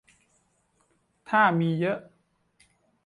[1.29, 1.99] ถ้ามีเยอะ